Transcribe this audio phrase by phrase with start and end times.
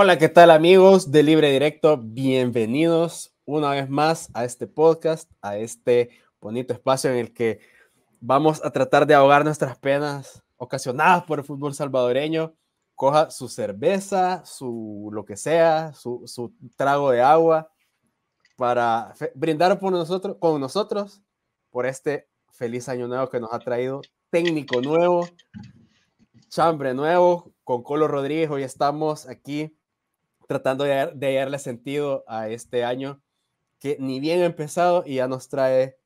[0.00, 1.96] Hola, ¿qué tal amigos de Libre Directo?
[2.00, 7.58] Bienvenidos una vez más a este podcast, a este bonito espacio en el que
[8.20, 12.54] vamos a tratar de ahogar nuestras penas ocasionadas por el fútbol salvadoreño.
[12.94, 17.68] Coja su cerveza, su lo que sea, su, trago de agua
[18.56, 21.20] para brindar por nosotros, con nosotros
[21.70, 25.28] por este feliz año nuevo que nos ha traído técnico nuevo,
[26.50, 28.48] chambre nuevo, con Colo Rodríguez.
[28.48, 29.76] Hoy estamos aquí
[30.48, 33.22] tratando de, de darle sentido a este año
[33.78, 35.96] que ni bien ha empezado y ya nos trae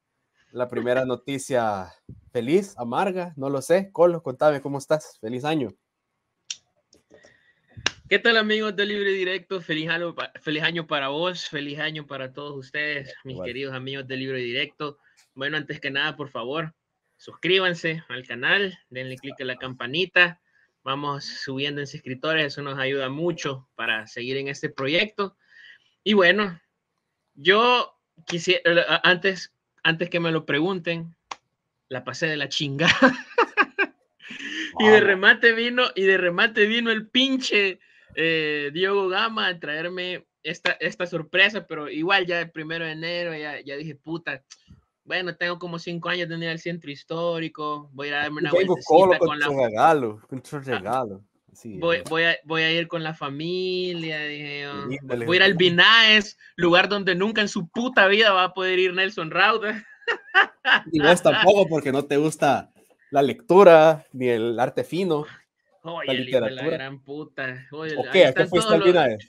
[0.51, 1.95] la primera noticia
[2.31, 3.91] feliz, amarga, no lo sé.
[3.93, 5.19] Colo, contame cómo estás.
[5.21, 5.71] Feliz año.
[8.09, 9.63] ¿Qué tal amigos de Libre Directo?
[9.63, 14.19] Feliz año, feliz año para vos, feliz año para todos ustedes, mis queridos amigos de
[14.19, 14.99] Libre Directo.
[15.35, 16.75] Bueno, antes que nada, por favor,
[17.17, 20.42] suscríbanse al canal, denle clic a la campanita,
[20.85, 25.37] Vamos subiendo en suscriptores, eso nos ayuda mucho para seguir en este proyecto.
[26.03, 26.61] Y bueno,
[27.35, 31.15] yo quisiera, antes, antes que me lo pregunten,
[31.89, 32.95] la pasé de la chingada.
[34.79, 37.79] y de remate vino, y de remate vino el pinche
[38.15, 43.37] eh, Diego Gama a traerme esta, esta sorpresa, pero igual ya el primero de enero
[43.37, 44.45] ya, ya dije, puta,
[45.05, 48.75] bueno, tengo como cinco años de ir al centro histórico, voy a darme una vuelta
[49.19, 49.49] con, la...
[49.49, 51.25] regalo, con ah, regalo.
[51.65, 54.19] voy, voy, a, voy, a, ir con la familia,
[55.27, 58.79] voy a ir al Binaes, lugar donde nunca en su puta vida va a poder
[58.79, 59.85] ir Nelson Rauda.
[60.93, 62.73] Y no es tampoco porque no te gusta
[63.11, 65.27] la lectura ni el arte fino.
[65.83, 66.63] Oye, la literatura.
[66.63, 67.67] la gran puta.
[67.73, 67.97] Oye.
[67.99, 69.29] ¿A qué fuiste al Binaes?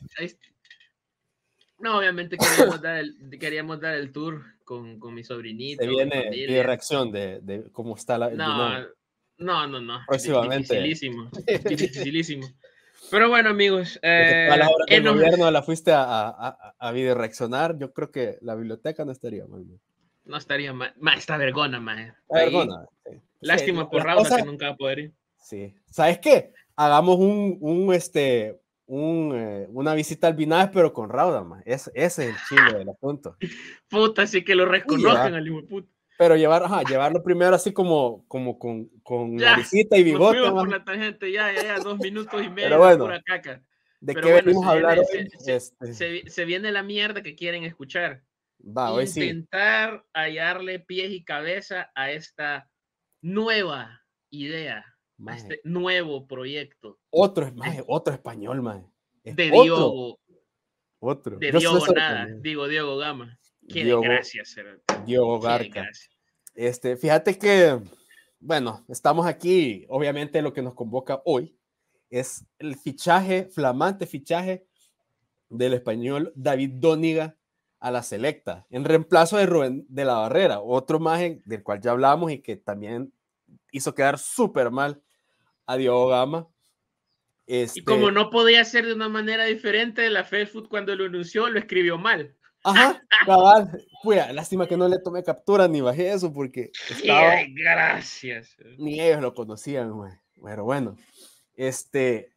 [1.80, 5.84] No, obviamente queríamos dar el, queríamos dar el tour con, con mi sobrinito.
[5.84, 8.30] Se viene de reacción de, de, cómo está la.
[8.30, 8.80] No,
[9.38, 10.02] no, no, no.
[10.08, 10.76] Próximamente.
[10.76, 11.30] Dificilísimo.
[11.66, 12.48] dificilísimo.
[13.12, 14.00] Pero bueno, amigos.
[14.02, 14.50] Eh,
[14.88, 19.12] del gobierno la fuiste a, a, a, video reaccionar, yo creo que la biblioteca no
[19.12, 19.66] estaría mal.
[20.26, 20.94] No estaría mal.
[20.98, 22.16] Ma, está vergona, ma.
[22.30, 22.86] Vergona.
[23.42, 25.14] Lástima por Raúl que nunca va a poder ir.
[25.38, 25.76] Sí.
[25.92, 26.54] ¿Sabes qué?
[26.76, 32.30] Hagamos un, un, este, un, eh, una visita al Binaes, pero con Rauda, Es, ese
[32.30, 33.38] es el chile del asunto.
[33.90, 35.90] Puta, así que lo reconocen al hijo puta.
[36.18, 40.40] Pero llevar, ajá, llevarlo primero así como, como con, con la visita y bigote.
[40.52, 43.64] por la tangente, ya, ya, ya, dos minutos y medio pero bueno, pura caca.
[44.00, 45.06] ¿De qué venimos a hablar hoy?
[45.40, 45.94] Se, este...
[45.94, 48.22] se, se, viene la mierda que quieren escuchar.
[48.60, 50.10] Va, hoy Intentar sí.
[50.14, 52.70] hallarle pies y cabeza a esta
[53.22, 54.93] nueva idea
[55.36, 57.00] este nuevo proyecto.
[57.10, 58.84] Otro, maje, otro español, más
[59.24, 60.20] de Diogo.
[61.00, 61.38] Otro.
[61.38, 63.38] De Diogo nada, digo Diogo Gama.
[63.68, 64.04] Qué Diogo,
[65.06, 65.90] Diogo Garca.
[66.54, 67.80] Este, fíjate que,
[68.40, 71.58] bueno, estamos aquí, obviamente lo que nos convoca hoy
[72.10, 74.68] es el fichaje, flamante fichaje
[75.50, 77.38] del español David Dóniga
[77.80, 81.92] a la selecta, en reemplazo de Rubén de la Barrera, otro imagen del cual ya
[81.92, 83.14] hablamos y que también
[83.74, 85.02] hizo quedar súper mal
[85.66, 86.48] a Diogo Gama.
[87.46, 87.82] Este...
[87.82, 91.60] Y como no podía ser de una manera diferente, la Facebook cuando lo anunció lo
[91.60, 92.34] escribió mal.
[92.64, 93.86] Ajá, cabal.
[94.02, 97.36] Pues, lástima que no le tomé captura ni bajé eso porque estaba...
[97.50, 98.56] gracias.
[98.78, 100.14] Ni ellos lo conocían, güey.
[100.42, 100.98] Pero bueno,
[101.56, 102.32] este,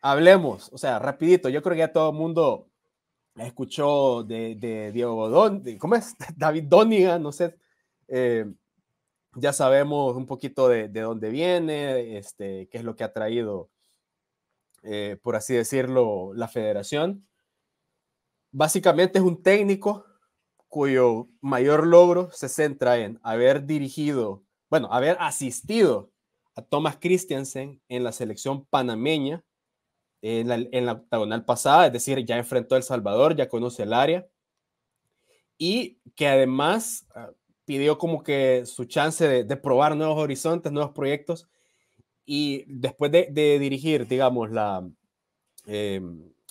[0.00, 2.68] hablemos, o sea, rapidito, yo creo que ya todo el mundo
[3.36, 6.14] escuchó de, de Diego Don, ¿cómo es?
[6.36, 7.56] David Doniga, no sé,
[8.08, 8.46] eh,
[9.40, 13.70] ya sabemos un poquito de, de, dónde viene, este, qué es lo que ha traído,
[14.82, 17.26] eh, por así decirlo, la federación.
[18.50, 20.04] Básicamente es un técnico
[20.68, 26.10] cuyo mayor logro se centra en haber dirigido, bueno, haber asistido
[26.54, 29.44] a Thomas Christiansen en la selección panameña
[30.22, 33.84] en la, en la octagonal pasada, es decir, ya enfrentó a El Salvador, ya conoce
[33.84, 34.26] el área,
[35.56, 37.30] y que además ah,
[37.68, 41.46] pidió como que su chance de, de, probar nuevos horizontes, nuevos proyectos.
[42.24, 44.88] Y después de, de dirigir, digamos, la,
[45.66, 46.00] eh,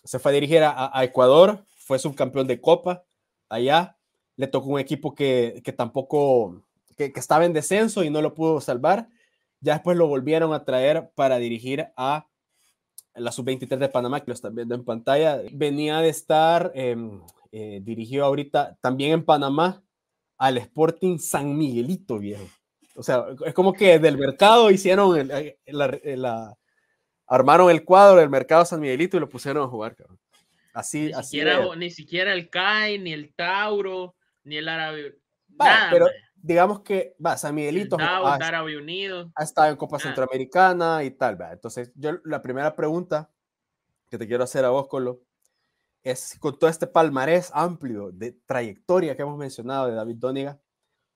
[0.04, 3.04] se fue a dirigir a, a, Ecuador, fue subcampeón de Copa
[3.50, 3.98] allá.
[4.36, 6.62] Le tocó un equipo que, que tampoco,
[6.96, 9.10] que, que, estaba en descenso y no lo pudo salvar.
[9.60, 12.28] Ya después lo volvieron a traer para dirigir a
[13.16, 15.42] la sub-23 de Panamá, que lo están viendo en pantalla.
[15.52, 16.96] Venía de estar, eh,
[17.52, 19.82] eh, dirigió ahorita también en Panamá,
[20.38, 22.48] al Sporting San Miguelito, viejo.
[22.96, 26.58] O sea, es como que del mercado hicieron el, eh, la, la,
[27.28, 30.20] armaron el cuadro del mercado San Miguelito y lo pusieron a jugar, cabrón.
[30.74, 35.20] Así, ni así siquiera, ni siquiera el CAI, ni el Tauro, ni el Árabe.
[35.92, 36.14] Pero man.
[36.36, 39.32] digamos que va, San Miguelito Tauro, ha, Árabe Unido.
[39.36, 40.00] ha estado en Copa.
[40.00, 41.52] Centroamericana y tal, va.
[41.52, 43.32] Entonces, yo la primera pregunta
[44.10, 45.22] que te quiero hacer a vos, Colo,
[46.12, 50.60] es con todo este palmarés amplio de trayectoria que hemos mencionado de David Doniga,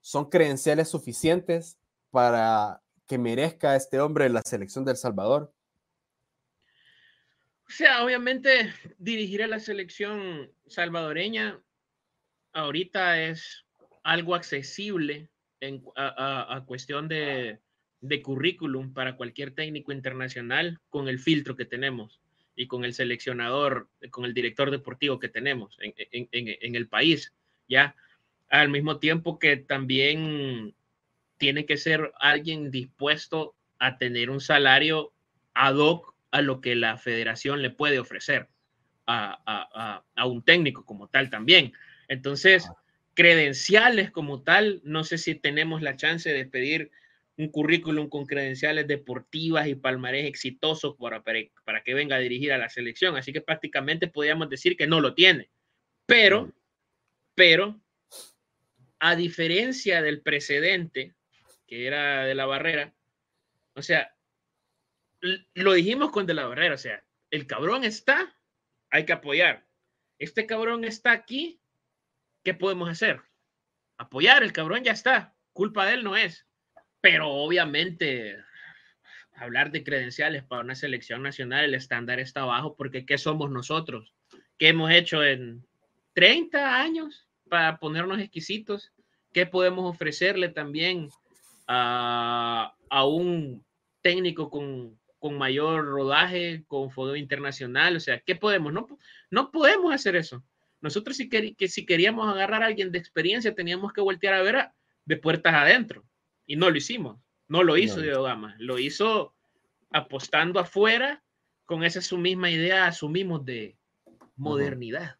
[0.01, 1.79] ¿son credenciales suficientes
[2.09, 5.53] para que merezca este hombre la selección del Salvador?
[7.67, 11.61] O sea, obviamente dirigir a la selección salvadoreña
[12.51, 13.65] ahorita es
[14.03, 15.29] algo accesible
[15.61, 17.61] en, a, cuestión de,
[18.01, 22.20] de currículum para cualquier técnico internacional con el filtro que tenemos
[22.55, 27.33] y con el seleccionador, con el director deportivo que tenemos en, en, en, el país,
[27.67, 27.95] ¿ya?
[28.49, 30.73] Al mismo tiempo que también
[31.37, 35.13] tiene que ser alguien dispuesto a tener un salario
[35.53, 38.47] ad hoc a lo que la federación le puede ofrecer
[39.07, 41.73] a, a, a un técnico como tal también.
[42.07, 42.69] Entonces,
[43.13, 46.91] credenciales como tal, no sé si tenemos la chance de pedir
[47.37, 52.57] un currículum con credenciales deportivas y palmarés exitosos para, para, que venga a dirigir a
[52.57, 53.15] la selección.
[53.15, 55.49] Así que prácticamente podríamos decir que no lo tiene.
[56.05, 56.51] Pero,
[57.35, 57.81] pero,
[58.99, 61.15] a diferencia del precedente,
[61.67, 62.93] que era de la barrera,
[63.73, 64.15] o sea,
[65.53, 68.35] lo dijimos con de la barrera, o sea, el cabrón está,
[68.89, 69.65] hay que apoyar.
[70.19, 71.61] Este cabrón está aquí,
[72.43, 73.21] ¿qué podemos hacer?
[73.97, 76.45] Apoyar, el cabrón ya está, culpa de él no es.
[77.01, 78.37] Pero obviamente
[79.35, 84.13] hablar de credenciales para una selección nacional, el estándar está bajo porque ¿qué somos nosotros?
[84.57, 85.65] ¿Qué hemos hecho en
[86.13, 88.93] 30 años para ponernos exquisitos?
[89.33, 91.09] ¿Qué podemos ofrecerle también
[91.67, 93.65] a, a un
[94.01, 97.95] técnico con, con, mayor rodaje, con fútbol internacional?
[97.95, 98.71] O sea, ¿qué podemos?
[98.71, 98.87] No,
[99.31, 100.43] no podemos hacer eso.
[100.81, 104.69] Nosotros si, que, si queríamos agarrar a alguien de experiencia teníamos que voltear a ver
[105.05, 106.05] de puertas adentro
[106.45, 107.19] y no lo hicimos.
[107.47, 109.33] No lo hizo Diego Gama, lo hizo
[109.91, 111.21] apostando afuera
[111.65, 113.77] con esa su misma idea, asumimos de
[114.37, 115.17] modernidad.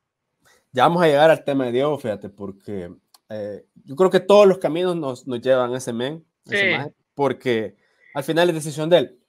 [0.72, 2.94] Ya vamos a llegar al tema de Diego, fíjate, porque
[3.30, 6.26] eh, yo creo que todos los caminos nos, nos llevan a ese men,
[7.14, 7.76] porque
[8.14, 9.20] al final es decisión de él.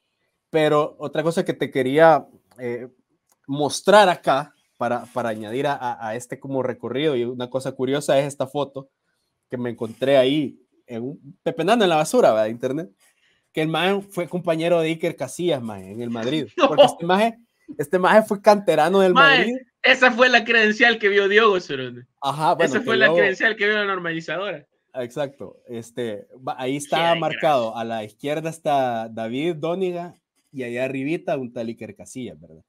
[0.50, 2.26] Pero otra cosa que te quería
[2.58, 2.88] eh,
[3.46, 8.26] mostrar acá para, para añadir a, a, este como recorrido y una cosa curiosa es
[8.26, 8.90] esta foto
[9.48, 10.61] que me encontré ahí
[10.92, 12.46] en un, pepenando en la basura, ¿verdad?
[12.46, 12.90] Internet,
[13.52, 16.48] que el man fue compañero de Iker Casillas, man, en el Madrid.
[16.68, 17.46] Porque este man,
[17.78, 19.56] este man fue canterano del Madrid.
[19.82, 21.58] Esa fue la credencial que vio Diogo,
[22.20, 24.64] Ajá, bueno, Esa fue la credencial que vio la normalizadora.
[24.94, 25.60] Exacto.
[25.66, 27.76] Este, ahí está marcado.
[27.76, 30.14] A la izquierda está David Dóniga
[30.52, 32.62] y allá arribita un tal Iker Casillas, ¿verdad?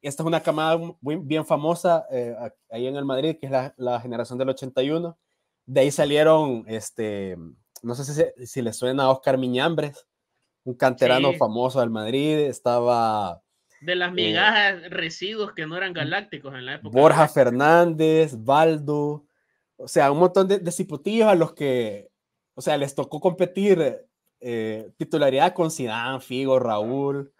[0.00, 2.36] Esta es una camada muy bien famosa eh,
[2.70, 5.18] ahí en el Madrid, que es la, la generación del 81
[5.66, 7.36] de ahí salieron, este,
[7.82, 10.06] no sé si, si le suena a Oscar Miñambres,
[10.64, 13.42] un canterano famoso del Madrid, estaba...
[13.80, 16.98] De las eh, migajas residuos que no eran galácticos en la época.
[16.98, 19.26] Borja Fernández, Baldo,
[19.76, 22.10] o sea, un montón de, de cipotillos a los que,
[22.54, 24.06] o sea, les tocó competir
[24.40, 27.32] eh, titularidad con Zidane, Figo, Raúl,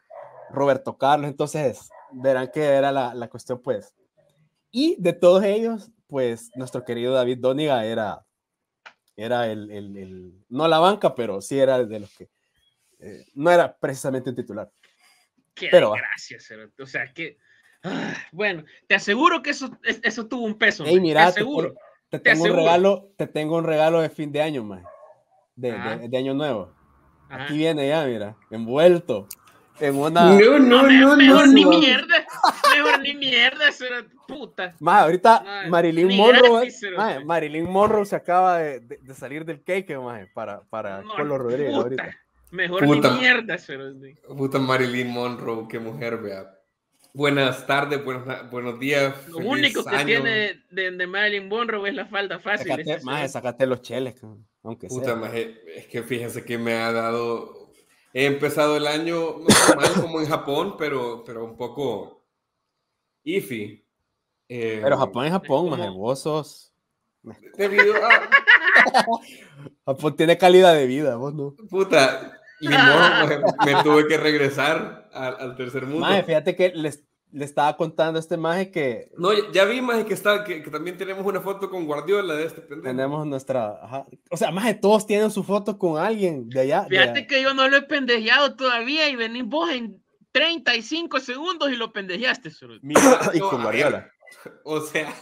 [0.50, 3.94] Roberto Carlos, entonces verán que era la, la cuestión, pues.
[4.70, 8.24] Y de todos ellos, pues nuestro querido David Doniga era,
[9.16, 12.30] era el, el, no la banca, pero sí era de los que
[13.00, 14.70] eh, no era precisamente un titular.
[15.54, 17.38] Qué pero, gracias, o sea que
[17.82, 20.84] ah, bueno, te aseguro que eso, eso tuvo un peso.
[20.86, 21.74] Hey, mira, te aseguro.
[22.08, 24.84] Te, tengo un regalo, te tengo un regalo de fin de año, man.
[25.56, 26.72] De, de, de, año nuevo.
[27.28, 29.28] Aquí viene ya, mira, envuelto
[29.80, 30.34] en una.
[30.34, 32.26] No, no, no, mejor ni mierda.
[32.76, 34.74] Mejor ni mierda, será puta.
[34.80, 36.72] Más, ahorita Marilyn Monroe.
[37.24, 39.98] Marilyn Monroe se acaba de, de, salir del cake,
[40.32, 42.10] para, para no, Carlos Rodríguez ahorita.
[42.50, 43.56] Mejor puta, ni mierda.
[44.36, 46.50] Puta Marilyn Monroe, qué mujer, vea.
[47.12, 49.28] Buenas tardes, buenos, buenos días.
[49.28, 52.68] Lo único que tiene de, de, Marilyn Monroe es la falda fácil.
[52.68, 54.20] Sácate, maje, sácate los cheles,
[54.62, 55.14] aunque puta, sea.
[55.14, 57.63] Maje, es que fíjense que me ha dado
[58.16, 62.24] He empezado el año no mal como en Japón, pero, pero un poco
[63.24, 63.84] iffy.
[64.48, 66.72] Eh, pero Japón es Japón, más hermosos.
[67.56, 68.30] Debido a...
[69.86, 71.56] Japón tiene calidad de vida, vos no.
[71.68, 76.00] Puta, limón, me, tuve que regresar al, al tercer mundo.
[76.06, 77.04] Maje, fíjate que les,
[77.34, 79.10] le estaba contando a este maje que.
[79.18, 82.46] No, ya vi, maje, que, está, que, que, también tenemos una foto con Guardiola de
[82.46, 82.88] este pendejo.
[82.88, 83.80] Tenemos nuestra.
[83.82, 84.06] Ajá.
[84.30, 86.84] O sea, maje, todos tienen su foto con alguien de allá.
[86.88, 90.00] Fíjate que yo no lo he pendejeado todavía y venís vos en
[90.30, 92.50] 35 segundos y lo pendejeaste.
[92.50, 92.78] Solo.
[92.82, 93.00] Mira,
[93.34, 94.10] y con Guardiola.
[94.64, 95.14] O sea,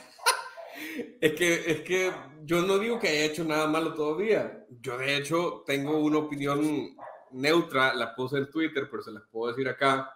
[1.21, 2.11] es que, es que
[2.45, 4.65] yo no digo que haya hecho nada malo todavía.
[4.81, 6.97] Yo, de hecho, tengo una opinión
[7.31, 10.11] neutra, la puse en Twitter, pero se las puedo decir acá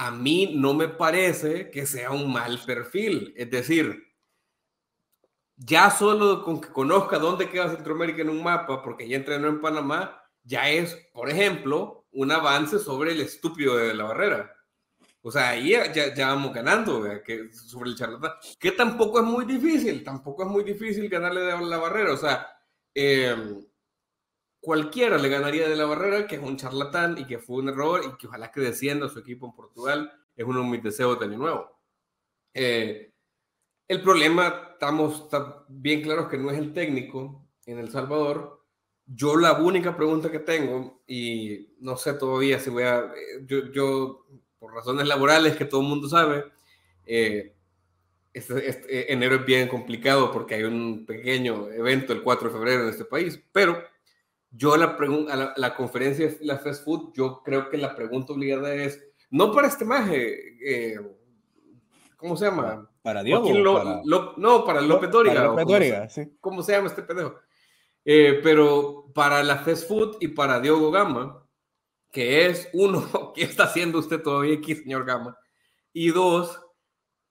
[0.00, 3.34] a mí no me parece que sea un mal perfil.
[3.36, 4.02] Es decir,
[5.58, 9.60] ya solo con que conozca dónde queda Centroamérica en un mapa, porque ya entrenó en
[9.60, 14.56] Panamá, ya es, por ejemplo, un avance sobre el estúpido de la barrera.
[15.20, 18.32] O sea, ahí ya, vamos ganando que, sobre el charlatán.
[18.58, 22.14] Que tampoco es muy difícil, tampoco es muy difícil ganarle de la barrera.
[22.14, 22.48] O sea,
[22.94, 23.62] em,
[24.60, 28.02] cualquiera le ganaría de la barrera, que es un charlatán y que fue un error
[28.04, 30.12] y que ojalá que descienda su equipo en Portugal.
[30.36, 31.78] Es uno de mis deseos de nuevo.
[32.54, 33.12] Eh,
[33.88, 35.28] el problema, estamos
[35.68, 38.64] bien claros que no es el técnico en El Salvador.
[39.06, 43.12] Yo la única pregunta que tengo, y no sé todavía si voy a,
[43.46, 44.26] yo, yo
[44.58, 46.44] por razones laborales que todo el mundo sabe,
[47.04, 47.56] eh,
[48.32, 52.82] este, este, enero es bien complicado porque hay un pequeño evento el 4 de febrero
[52.84, 53.82] en este país, pero
[54.50, 58.32] yo la, pregunta, la, la, conferencia de la Fast Food, yo creo que la pregunta
[58.32, 61.00] obligada es, no para este maje, eh,
[62.16, 62.90] ¿cómo se llama?
[63.02, 63.44] Para Diego.
[64.36, 65.44] no, para López Dóriga.
[65.44, 66.36] López Dóriga, sí.
[66.40, 67.36] ¿Cómo se llama este pendejo?
[68.04, 71.46] Eh, pero para la Fast Food y para Diego Gama,
[72.10, 75.38] que es uno, ¿qué está haciendo usted todavía aquí, señor Gama?
[75.92, 76.60] Y dos,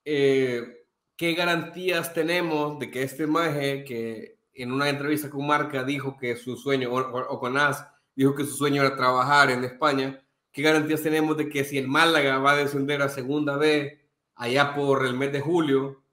[0.06, 0.86] eh,
[1.18, 6.36] ¿qué garantías tenemos de que este maje que en una entrevista con Marca dijo que
[6.36, 7.86] su sueño, o, con AS,
[8.16, 11.88] dijo que su sueño era trabajar en España, ¿qué garantías tenemos de que si el
[11.88, 14.00] Málaga va a descender a segunda B
[14.36, 16.04] allá por el mes de julio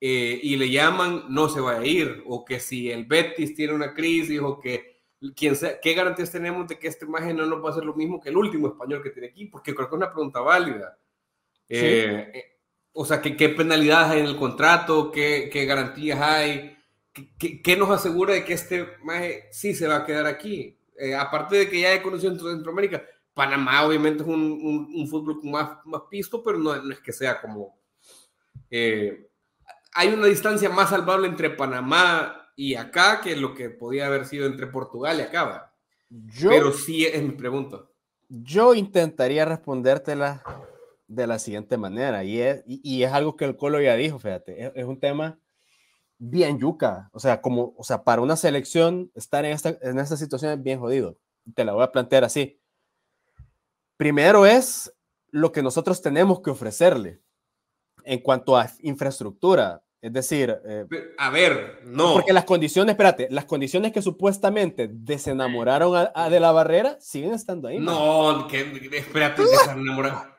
[0.00, 2.22] eh, y le llaman, no se va a ir?
[2.26, 4.92] O que si el Betis tiene una crisis o que
[5.36, 8.20] ¿Quién ¿qué garantías tenemos de que esta imagen no nos va a hacer lo mismo
[8.20, 9.46] que el último español que tiene aquí?
[9.46, 10.98] Porque creo que es una pregunta válida.
[11.68, 12.44] Eh, eh,
[12.92, 15.12] o sea, ¿qué, ¿qué, penalidades hay en el contrato?
[15.12, 16.76] ¿Qué, qué garantías hay?
[17.12, 20.78] ¿Qué, ¿Qué, nos asegura de que este imagen sí se va a quedar aquí?
[20.98, 23.02] Eh, aparte de que ya he conocido en Centroamérica,
[23.34, 27.12] Panamá obviamente es un, un, un fútbol más, más pisto, pero no, no, es que
[27.12, 27.78] sea como...
[28.70, 34.46] hay una distancia más salvable entre Panamá y acá que lo que podía haber sido
[34.46, 35.72] entre Portugal y acá.
[36.10, 37.84] Yo, Pero sí es mi pregunta.
[38.28, 40.42] Yo intentaría respondértela
[41.06, 44.72] de la siguiente manera, y es, y, es algo que el Colo ya dijo, fíjate,
[44.74, 45.38] es, un tema
[46.24, 50.16] bien yuca, o sea, como, o sea, para una selección estar en esta, en esta
[50.16, 51.18] situación es bien jodido.
[51.56, 52.60] Te la voy a plantear así.
[53.96, 54.94] Primero es
[55.30, 57.20] lo que nosotros tenemos que ofrecerle
[58.04, 60.86] en cuanto a infraestructura, es decir, eh,
[61.18, 62.12] a ver, no.
[62.12, 67.66] Porque las condiciones, espérate, las condiciones que supuestamente desenamoraron a, de la barrera siguen estando
[67.66, 67.80] ahí.
[67.80, 68.60] No, que,
[68.92, 70.36] espérate, desenamorar.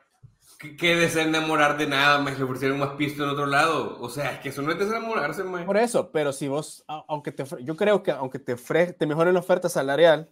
[0.77, 2.19] ¿Qué desenamorar de nada?
[2.19, 3.97] Me ofrecieron más pisto en otro lado.
[3.99, 5.65] O sea, es que eso no es desenamorarse, man.
[5.65, 9.39] Por eso, pero si vos, aunque te, yo creo que aunque te, te mejoren la
[9.39, 10.31] oferta salarial,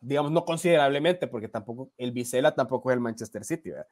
[0.00, 3.86] digamos no considerablemente, porque tampoco el Vicela tampoco es el Manchester City, ¿verdad?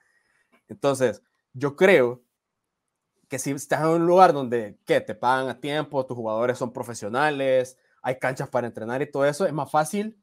[0.68, 2.22] Entonces, yo creo
[3.28, 5.00] que si estás en un lugar donde ¿qué?
[5.00, 9.46] te pagan a tiempo, tus jugadores son profesionales, hay canchas para entrenar y todo eso,
[9.46, 10.16] es más fácil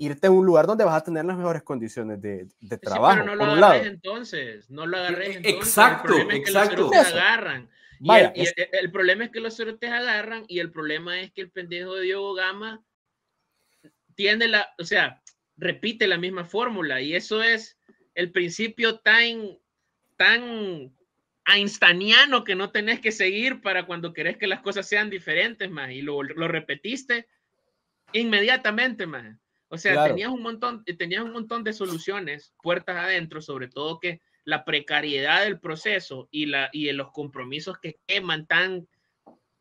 [0.00, 3.20] irte a un lugar donde vas a tener las mejores condiciones de, de trabajo.
[3.20, 5.56] pero no lo agarres entonces, no lo agarres entonces.
[5.58, 6.90] Exacto, el exacto.
[6.90, 7.68] Es que los agarran.
[8.00, 11.42] Y, el, y el, problema es que los cerotes agarran y el problema es que
[11.42, 12.82] el pendejo de Diego Gama
[14.14, 15.22] tiene la, o sea,
[15.58, 17.78] repite la misma fórmula y eso es
[18.14, 19.58] el principio tan,
[20.16, 20.94] tan
[21.44, 25.90] einsteiniano que no tenés que seguir para cuando querés que las cosas sean diferentes, más
[25.90, 27.26] y lo, lo repetiste
[28.14, 29.36] inmediatamente, más.
[29.72, 34.20] O sea, tenías un montón, tenías un montón de soluciones puertas adentro, sobre todo que
[34.44, 38.88] la precariedad del proceso y, la, y los compromisos que queman tan,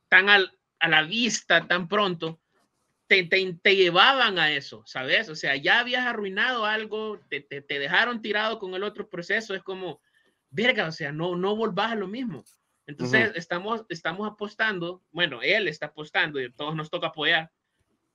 [0.07, 2.39] tan a la vista tan pronto,
[3.05, 5.29] te, te, llevaban a eso, ¿sabes?
[5.29, 9.53] O sea, ya habías arruinado algo, te, te, te dejaron tirado con el otro proceso,
[9.53, 10.01] es como,
[10.49, 12.43] verga, o sea, no, no volvás a lo mismo.
[12.87, 17.51] Entonces, estamos, estamos apostando, bueno, él está apostando y todos nos toca apoyar,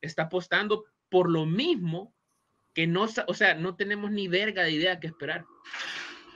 [0.00, 0.84] está apostando
[1.14, 2.12] por lo mismo
[2.73, 5.47] que no, o sea, no tenemos ni verga de idea que esperar.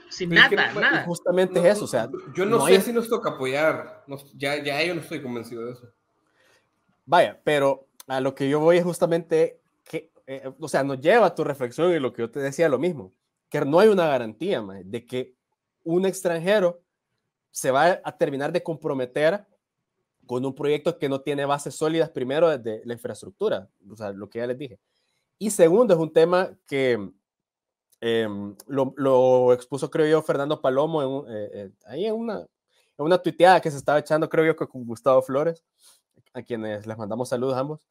[0.07, 1.03] Sin nada, nada.
[1.03, 2.09] Justamente es eso, o sea.
[2.33, 4.05] Yo no, sé si nos toca apoyar,
[4.37, 5.93] ya, ya yo no estoy convencido de eso.
[7.05, 11.25] Vaya, pero a lo que yo voy es justamente que, eh, o sea, nos lleva
[11.25, 13.13] a tu reflexión y lo que yo te decía lo mismo,
[13.49, 15.35] que no hay una garantía de que
[15.83, 16.81] un extranjero
[17.51, 19.45] se va a terminar de comprometer
[20.29, 24.29] con un proyecto que no tiene bases sólidas, primero desde la infraestructura, o sea, lo
[24.29, 24.79] que ya les dije.
[25.39, 26.99] Y segundo, es un tema que
[27.99, 32.47] em, lo, expuso, creo yo, Fernando Palomo eh, eh, ahí en una, en
[33.05, 35.63] una tuiteada que se estaba echando, creo yo, con Gustavo Flores,
[36.33, 37.87] a quienes les mandamos saludos a ambos.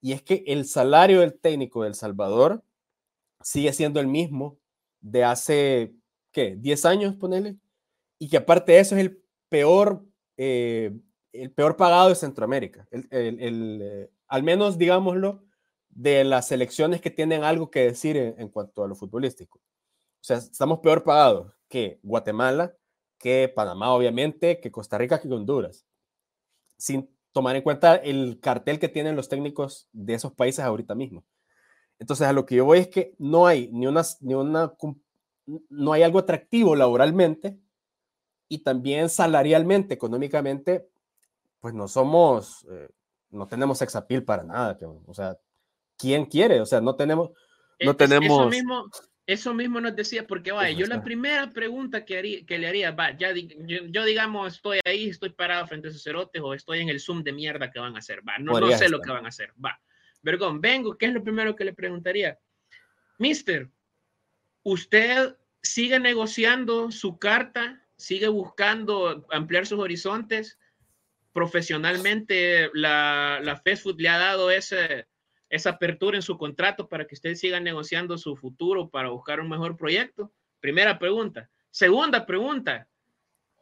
[0.00, 2.64] Y es que el salario del técnico del Salvador
[3.42, 4.56] sigue siendo el mismo
[5.02, 5.94] de hace
[6.30, 6.56] ¿qué?
[6.56, 7.58] 10 años, ponele.
[8.18, 10.06] Y que aparte de eso es el peor,
[10.38, 10.98] eh,
[11.32, 12.86] el peor pagado de Centroamérica.
[12.90, 15.44] El, el, al menos, digámoslo,
[15.88, 19.58] de las selecciones que tienen algo que decir en, cuanto a lo futbolístico.
[19.58, 22.74] O sea, estamos peor pagados que Guatemala,
[23.18, 25.86] que Panamá, obviamente, que Costa Rica, que Honduras.
[26.76, 31.24] Sin tomar en cuenta el cartel que tienen los técnicos de esos países ahorita mismo.
[31.98, 34.74] Entonces, a lo que yo voy es que no hay ni una, ni una,
[35.70, 37.58] no hay algo atractivo laboralmente
[38.48, 40.90] y también salarialmente, económicamente,
[41.62, 42.88] pues no somos, eh,
[43.30, 44.76] no tenemos sexapil para nada.
[45.06, 45.38] O sea,
[45.96, 46.60] ¿quién quiere?
[46.60, 47.30] O sea, no tenemos,
[47.80, 48.40] no tenemos...
[48.40, 48.90] Eso mismo,
[49.26, 52.90] eso mismo nos decía, porque vaya, yo la primera pregunta que, haría, que le haría,
[52.90, 56.88] va, ya yo, digamos, estoy ahí, estoy parado frente a esos cerotes o estoy en
[56.88, 59.24] el Zoom de mierda que van a hacer, va, no, no sé lo que van
[59.24, 59.80] a hacer, va.
[60.20, 62.36] Vergón, vengo, ¿qué es lo primero que le preguntaría?
[63.18, 63.70] Mister,
[64.64, 67.80] ¿usted sigue negociando su carta?
[67.96, 70.58] ¿Sigue buscando ampliar sus horizontes?
[71.32, 75.06] Profesionalmente, la, la Fast Food le ha dado ese,
[75.52, 79.50] esa apertura en su contrato para que usted siga negociando su futuro para buscar un
[79.50, 80.32] mejor proyecto?
[80.60, 81.50] Primera pregunta.
[81.70, 82.88] Segunda pregunta.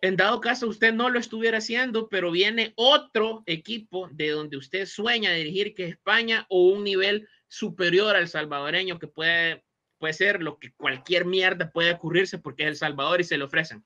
[0.00, 4.86] En dado caso usted no lo estuviera haciendo, pero viene otro equipo de donde usted
[4.86, 9.64] sueña dirigir, que es España, o un nivel superior al salvadoreño, que puede,
[9.98, 13.44] puede ser lo que cualquier mierda puede ocurrirse porque es El Salvador y se le
[13.44, 13.84] ofrecen.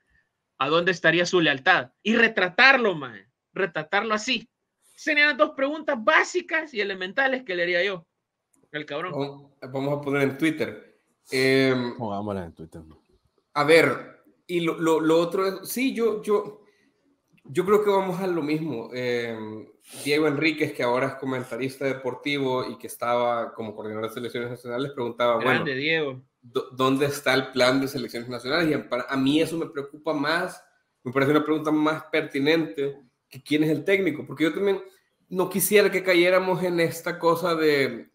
[0.58, 1.92] ¿A dónde estaría su lealtad?
[2.02, 3.26] Y retratarlo, man.
[3.54, 4.48] Retratarlo así.
[4.96, 8.06] Serían dos preguntas básicas y elementales que le haría yo.
[8.70, 9.12] El cabrón.
[9.60, 11.00] Vamos a poner en Twitter.
[11.30, 12.82] Eh, en Twitter.
[13.54, 16.64] A ver, y lo, lo, otro es, sí, yo, yo,
[17.44, 18.90] yo creo que vamos a lo mismo.
[18.92, 19.66] Em,
[20.04, 24.92] Diego Enríquez, que ahora es comentarista deportivo y que estaba como coordinador de selecciones nacionales,
[24.92, 26.22] preguntaba, bueno, Diego.
[26.42, 28.68] ¿dónde está el plan de selecciones nacionales?
[28.68, 30.62] Y a mí eso me preocupa más,
[31.02, 32.98] me parece una pregunta más pertinente
[33.34, 34.80] que quién es el técnico, porque yo también
[35.28, 38.08] no quisiera que cayéramos en esta cosa de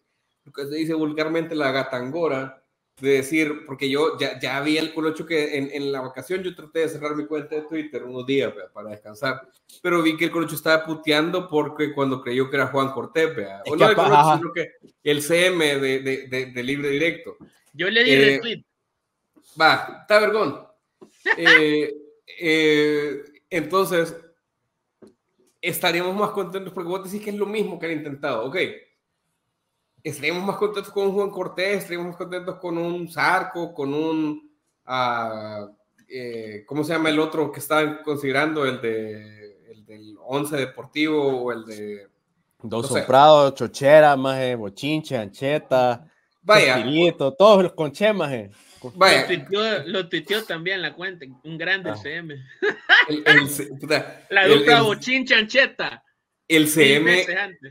[0.44, 2.64] lo que se dice vulgarmente la gatangora,
[2.98, 6.54] de decir, porque yo ya, ya vi el colocho que en, en, la vacación yo
[6.54, 9.46] traté de cerrar mi cuenta de Twitter unos días para descansar,
[9.82, 13.62] pero vi que el colocho estaba puteando porque cuando creyó que era Juan Cortés, ¿vea?
[13.66, 17.36] o no el colocho, sino que el CM de, de, de, libre directo.
[17.74, 18.64] Yo le di eh, retweet.
[19.60, 20.66] Va, está vergón.
[21.36, 21.94] Eh,
[22.38, 24.14] eh, entonces,
[25.60, 28.56] estaríamos más contentos porque vos decís que es lo mismo que han intentado, ok
[30.02, 34.50] estaríamos más contentos con un Juan Cortés, estaríamos más contentos con un Zarco, con un,
[34.86, 35.68] uh,
[36.08, 38.64] eh, ¿cómo se llama el otro que estaban considerando?
[38.64, 42.08] El, de, el del Once Deportivo o el de...
[42.62, 46.06] Dos no Chochera, maje, Bochinche, Ancheta,
[46.42, 46.84] Vaya.
[47.38, 48.50] todos los con Che, maje.
[48.94, 49.26] Vaya.
[49.86, 51.96] Lo tuiteó, también la cuenta, un grande ah.
[51.96, 52.34] CM.
[53.08, 56.04] El, el, la dupla Bochinche, Ancheta
[56.50, 57.24] el CM.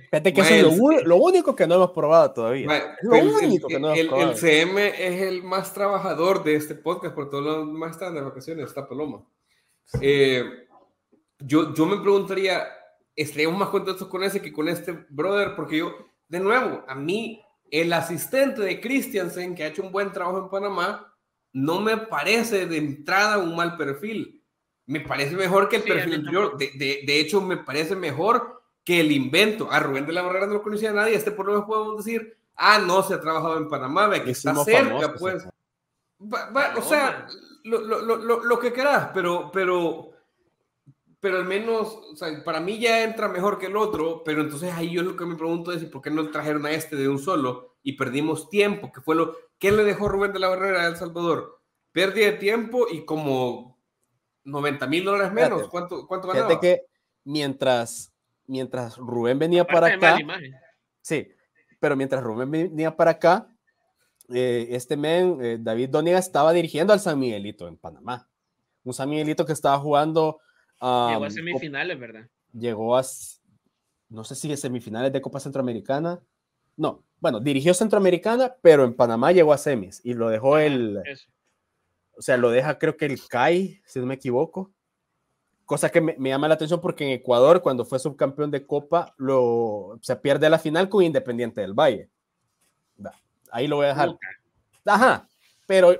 [0.09, 2.95] Fíjate que eso es lo, único que no hemos probado todavía.
[3.01, 4.31] lo el, único que no hemos probado.
[4.31, 8.21] El CM es el más trabajador de este podcast, por todos los más están de
[8.21, 9.25] vacaciones, está Paloma.
[9.99, 10.45] Eh,
[11.39, 12.67] yo, yo me preguntaría,
[13.13, 15.55] ¿estaríamos más contentos con ese que con este brother?
[15.57, 15.93] Porque yo,
[16.29, 20.49] de nuevo, a mí, el asistente de Christiansen, que ha hecho un buen trabajo en
[20.49, 21.13] Panamá,
[21.53, 24.43] no me parece de entrada un mal perfil.
[24.85, 26.57] Me parece mejor que el perfil anterior.
[26.57, 29.71] De, de, de hecho, me parece mejor que el invento.
[29.71, 31.15] A Rubén de la Barrera no lo conocía nadie.
[31.15, 34.53] Este por lo menos podemos decir, ah, no, se ha trabajado en Panamá, que está
[34.63, 35.45] cerca, pues.
[36.19, 37.27] o sea,
[37.63, 40.11] lo, lo, lo, lo, que querás, pero, pero,
[41.19, 44.71] pero al menos, o sea, para mí ya entra mejor que el otro, pero entonces
[44.73, 47.19] ahí yo lo que me pregunto es, ¿por qué no trajeron a este de un
[47.19, 48.91] solo y perdimos tiempo?
[48.91, 51.61] Que fue lo, ¿qué le dejó Rubén de la Barrera a El Salvador?
[51.91, 53.77] Pérdida de tiempo y como
[54.43, 55.67] 90 mil dólares menos.
[55.69, 56.47] ¿Cuánto, cuánto ganaba?
[56.47, 56.85] Fíjate que
[57.25, 58.13] mientras
[58.49, 60.17] mientras Rubén venía para acá.
[61.01, 61.27] Sí,
[61.79, 63.47] pero mientras Rubén venía para acá,
[64.33, 68.27] eh, este men, eh, David Doniga, estaba dirigiendo al San Miguelito en Panamá.
[68.83, 70.39] Un San Miguelito que estaba jugando.
[70.81, 72.27] Llegó a semifinales, ¿verdad?
[72.53, 73.03] Llegó a,
[74.09, 76.19] no sé si a semifinales de Copa Centroamericana.
[76.77, 81.01] No, bueno, dirigió Centroamericana, pero en Panamá llegó a semis y lo dejó el.
[82.17, 84.73] O sea, lo deja creo que el CAI, si no me equivoco
[85.69, 89.99] cosa que me, llama la atención porque en Ecuador, cuando fue subcampeón de Copa, lo,
[90.01, 92.09] se pierde la final con Independiente del Valle.
[93.51, 94.17] Ahí lo voy a dejar.
[94.83, 95.27] Ajá,
[95.67, 95.95] pero,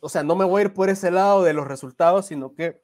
[0.00, 2.80] o sea, no me voy a ir por ese lado de los resultados, sino que...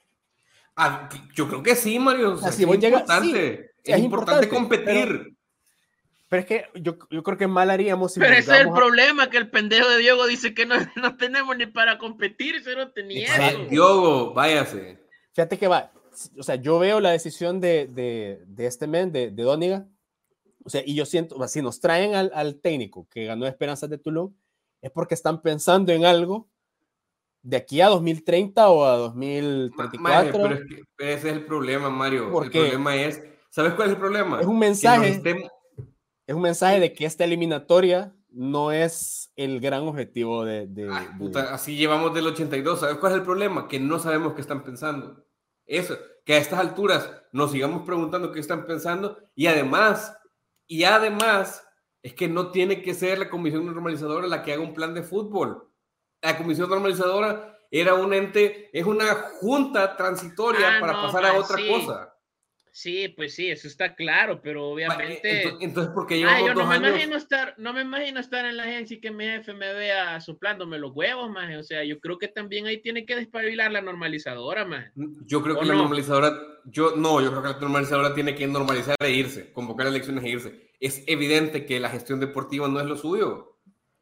[0.76, 2.34] Ah, yo creo que sí, Mario.
[2.34, 5.36] es, importante, es, importante, competir.
[6.28, 9.28] Pero es que yo, yo creo que mal haríamos si Pero ese es el problema,
[9.28, 13.54] que el pendejo de Diego dice que no, no tenemos ni para competir, no tenía
[13.68, 14.98] Diego, váyase.
[15.34, 15.92] Fíjate que va,
[16.38, 19.86] o sea, yo veo la decisión de, de, de este men, de, de Doniga,
[20.64, 23.98] o sea, y yo siento, si nos traen al, al, técnico que ganó Esperanzas de
[23.98, 24.34] Tulum,
[24.80, 26.48] es porque están pensando en algo
[27.42, 30.32] de aquí a 2030 o a 2034.
[30.32, 32.42] pero, es que ese es el problema, Mario.
[32.42, 34.40] el problema es, ¿sabes cuál es el problema?
[34.40, 35.22] Es un mensaje
[36.26, 40.68] es un mensaje de que esta eliminatoria no es el gran objetivo de...
[41.50, 42.80] así llevamos del 82.
[42.80, 43.68] ¿Sabes cuál es el problema?
[43.68, 45.24] Que no sabemos qué están pensando.
[45.66, 50.16] Eso, que a estas alturas nos sigamos preguntando qué están pensando y además,
[50.66, 51.66] y además,
[52.02, 55.02] es que no tiene que ser la comisión normalizadora la que haga un plan de
[55.02, 55.68] fútbol.
[56.22, 61.56] La comisión normalizadora era un ente, es una junta transitoria ah, para pasar a otra
[61.68, 62.12] cosa.
[62.74, 65.42] Sí, pues sí, eso está claro, pero obviamente.
[65.60, 68.62] Entonces, ¿por qué llevamos yo no me Imagino estar, no me imagino estar en la
[68.62, 71.54] agencia y que mi jefe me vea soplándome los huevos, más.
[71.56, 74.90] O sea, yo creo que también ahí tiene que despabilar la normalizadora, más.
[74.94, 76.32] Yo creo que la normalizadora,
[76.64, 80.30] yo no, yo creo que la normalizadora tiene que normalizar e irse, convocar elecciones e
[80.30, 80.70] irse.
[80.80, 83.51] Es evidente que la gestión deportiva no es lo suyo.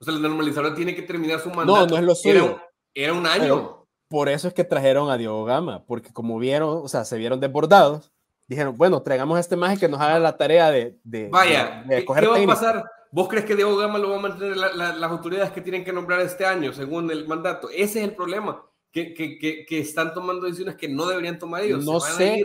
[0.00, 1.80] O sea, la normalizadora tiene que terminar su mandato.
[1.80, 2.60] No, no es lo suyo.
[2.94, 3.86] Era, un año.
[4.08, 7.38] por eso es que trajeron a Diego Gama, porque como vieron, o sea, se vieron
[7.38, 8.10] desbordados
[8.50, 12.04] dijeron, bueno, traigamos a este maje que nos haga la tarea de, de Vaya, ¿qué,
[12.04, 12.84] va a pasar?
[13.12, 16.20] ¿Vos crees que Diego Gama lo va a mantener las autoridades que tienen que nombrar
[16.20, 17.70] este año, según el mandato?
[17.70, 18.60] Ese es el problema,
[18.90, 21.84] que, que, que, están tomando decisiones que no deberían tomar ellos.
[21.84, 22.44] No sé.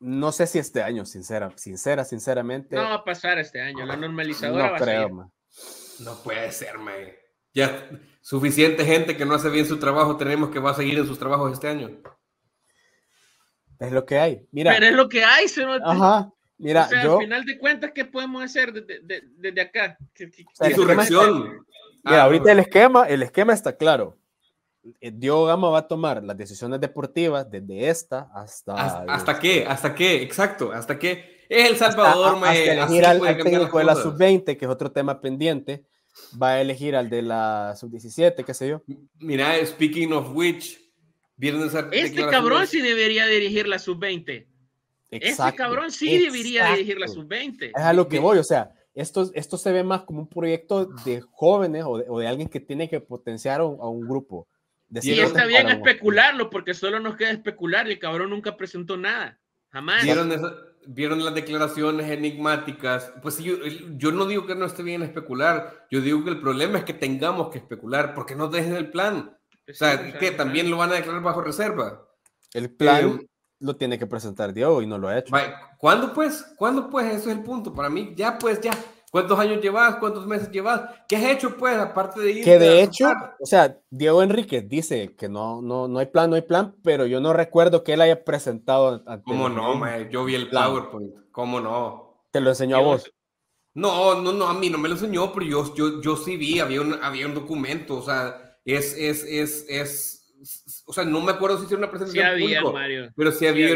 [0.00, 2.74] No sé si este año, sincera, sincera, sinceramente.
[2.74, 5.16] No va a pasar este año, la normalizadora no va creo, a ser.
[6.00, 6.94] No puede ser, man.
[7.52, 7.88] Ya
[8.20, 11.18] suficiente gente que no hace bien su trabajo tenemos que va a seguir en sus
[11.18, 11.90] trabajos este año.
[13.78, 14.46] Es lo que hay.
[14.52, 14.72] Mira.
[14.72, 15.46] Pero es lo que hay,
[15.84, 16.30] Ajá.
[16.58, 17.14] Mira, yo...
[17.14, 19.96] al final de cuentas, ¿qué podemos hacer desde, desde, acá?
[20.62, 21.64] Insurrección.
[22.04, 24.18] Mira, ahorita el esquema, el esquema está claro.
[25.00, 28.74] Eh, Diego Gama va a tomar las decisiones deportivas desde esta hasta.
[28.74, 29.66] ¿Hasta, qué?
[29.66, 30.22] ¿Hasta qué?
[30.22, 30.70] Exacto.
[30.72, 31.46] ¿Hasta qué?
[31.48, 35.86] Es El Salvador, hasta, elegir al, técnico de la sub-20, que es otro tema pendiente.
[36.40, 38.82] Va a elegir al de la sub-17, qué sé yo.
[39.18, 40.78] Mira, speaking of which,
[41.92, 44.46] este cabrón sí debería dirigir la sub-20.
[45.10, 47.72] Este cabrón sí debería dirigir la sub-20.
[47.74, 50.86] Es a lo que voy, o sea, esto, esto se ve más como un proyecto
[51.04, 54.46] de jóvenes o de, alguien que tiene que potenciar a un, grupo.
[54.90, 59.38] y está bien especularlo, porque solo nos queda especular y el cabrón nunca presentó nada.
[59.70, 60.02] Jamás.
[60.02, 60.30] ¿Vieron,
[60.86, 63.12] ¿Vieron las declaraciones enigmáticas?
[63.22, 63.54] Pues yo,
[63.96, 66.94] yo no digo que no esté bien especular, yo digo que el problema es que
[66.94, 69.36] tengamos que especular, porque no dejen el plan.
[69.68, 72.06] O sea, que también lo van a declarar bajo reserva.
[72.52, 73.26] El plan eh,
[73.60, 75.34] lo tiene que presentar Diego y no lo ha hecho.
[75.78, 76.44] ¿Cuándo pues?
[76.56, 77.06] ¿Cuándo pues?
[77.14, 77.72] Eso es el punto.
[77.72, 78.72] Para mí, ya pues, ya.
[79.10, 79.96] ¿Cuántos años llevas?
[79.96, 80.82] ¿Cuántos meses llevas?
[81.08, 82.44] ¿Qué has hecho pues, aparte de ir?
[82.44, 86.36] Que de hecho, o sea, Diego Enrique dice que no, no, no hay plan, no
[86.36, 89.04] hay plan, pero yo no recuerdo que él haya presentado.
[89.24, 91.12] ¿Cómo no, Yo vi el PowerPoint.
[91.32, 92.24] ¿Cómo no?
[92.30, 93.12] Te lo enseñó a vos.
[93.74, 96.60] No, no, no, a mí no me lo enseñó, pero yo, yo, yo sí vi,
[96.60, 101.32] había un, había un documento, o sea, es, es, es, es, o sea, no me
[101.32, 102.36] acuerdo si hicieron una presentación.
[102.36, 103.12] Sí había, Mario.
[103.16, 103.68] Pero sí, había,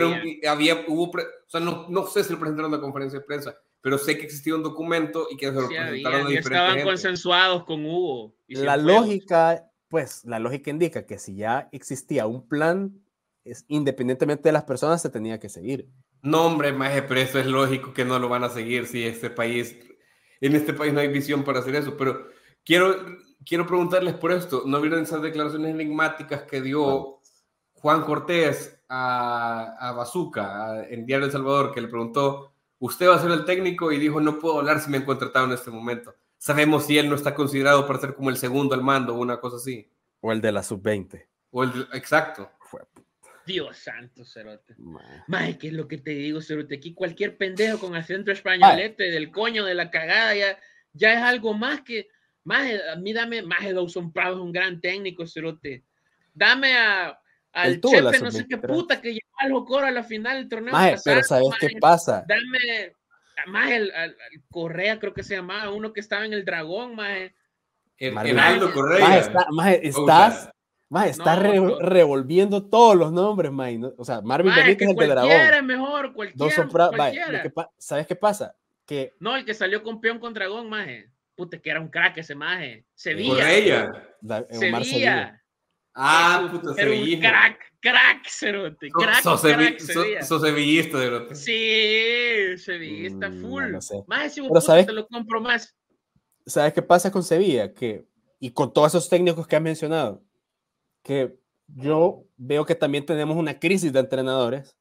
[0.49, 3.57] había, hubo, o sea, no, no sé si lo presentaron en la conferencia de prensa,
[3.85, 7.85] pero sé que existía un documento y que se lo presentaron había, Estaban consensuados con
[7.85, 8.35] Hugo.
[8.49, 12.99] la lógica, pues, la lógica indica que si ya existía un plan,
[13.44, 15.87] es, independientemente de las personas, se tenía que seguir.
[16.23, 19.29] No, hombre, más pero eso es lógico que no lo van a seguir si este
[19.29, 19.77] país,
[20.40, 22.27] en este país no hay visión para hacer eso, pero
[22.64, 22.97] quiero
[23.44, 24.62] quiero preguntarles por esto.
[24.64, 27.20] ¿No vieron esas declaraciones enigmáticas que dio
[27.75, 33.20] Juan Cortés a, a Bazooka en Diario El Salvador, que le preguntó, ¿usted va a
[33.20, 33.92] ser el técnico?
[33.92, 36.14] Y dijo, no puedo hablar si me han contratado en este momento.
[36.38, 39.40] Sabemos si él no está considerado para ser como el segundo al mando o una
[39.40, 39.90] cosa así.
[40.20, 41.26] O el de la sub-20.
[41.50, 42.50] O el exacto.
[43.46, 44.74] Dios santo, Cerote.
[45.26, 46.76] Mae, ¿qué es lo que te digo, Cerote?
[46.76, 50.58] Aquí cualquier pendejo con acento españolete del coño de la cagada ya,
[50.94, 52.08] ya es algo más que
[52.44, 55.84] más, a mí dame, más Dawson Prado es un gran técnico, cerote.
[56.34, 57.18] Dame a,
[57.54, 60.72] al Chepe, no sé qué puta, que llevó al Jocoro a la final del torneo.
[60.72, 62.24] Maje, pero ¿sabes qué pasa?
[62.26, 62.92] Dame
[63.46, 63.92] más el,
[64.50, 67.30] Correa, creo que se llamaba, uno que estaba en el Dragón, más.
[67.98, 69.30] El, Aldo Correa.
[69.50, 70.50] Más, estás,
[70.88, 73.72] más, estás revolviendo todos los nombres, más.
[73.96, 75.30] O sea, Marvin Benítez es el de Dragón.
[75.30, 77.52] Cualquiera es mejor, cualquiera.
[77.78, 78.54] ¿Sabes qué pasa?
[78.86, 79.12] Que...
[79.18, 80.88] No, el que salió campeón con Dragón, más.
[81.34, 82.84] Puta, que era un crack ese maje.
[82.94, 83.32] Sevilla.
[83.34, 84.46] Correa.
[84.50, 85.43] Sevilla.
[85.94, 87.28] Ah, puto sevillista.
[87.30, 88.88] Crack, crack, cerote.
[88.90, 90.22] Crack, Sos crack, so, Sevilla.
[90.22, 91.35] so, sevillista, cerote.
[91.35, 93.70] Sí, sevillista Mm, full.
[93.72, 94.02] no sé.
[94.07, 94.87] Más ese Pero, ¿sabes?
[94.87, 95.74] te lo compro más.
[96.46, 97.72] ¿Sabes qué pasa con Sevilla?
[97.72, 98.04] Que,
[98.40, 100.22] y con todos esos técnicos que has mencionado,
[101.02, 101.37] que
[101.68, 104.76] yo veo que también tenemos una crisis de entrenadores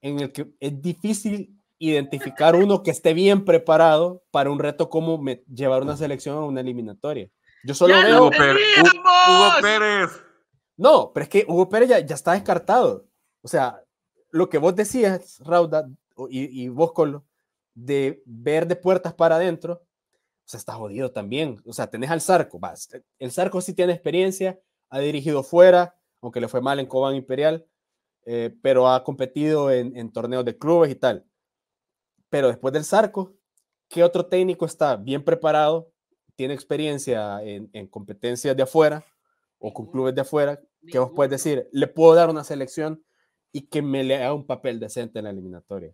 [0.00, 5.16] en el que es difícil identificar uno que esté bien preparado para un reto como
[5.16, 7.30] me- llevar una selección a una eliminatoria.
[7.64, 8.14] Yo solo ¡Ya veo...
[8.18, 8.30] lo Hugo
[9.62, 10.22] Pérez.
[10.78, 13.04] No, pero es que Hugo Pérez ya, está descartado.
[13.42, 13.82] O sea,
[14.30, 15.90] lo que vos decías, Rauda,
[16.30, 17.26] y, y vos, Colo,
[17.74, 19.82] de ver de puertas para adentro,
[20.48, 21.60] o sea, está jodido también.
[21.66, 22.60] O sea, tenés al Zarco.
[22.60, 22.74] va,
[23.18, 27.66] el Zarco sí tiene experiencia, ha dirigido fuera, aunque le fue mal en Cobán Imperial,
[28.24, 31.26] eh, pero ha competido en, en torneos de clubes y tal.
[32.30, 33.34] Pero después del Zarco,
[33.88, 35.90] ¿qué otro técnico está bien preparado,
[36.36, 39.04] tiene experiencia en, en competencias de afuera
[39.58, 40.60] o con clubes de afuera?
[40.86, 43.02] que vos puedes decir, le puedo dar una selección
[43.52, 45.92] y que me le haga un papel decente en la eliminatoria.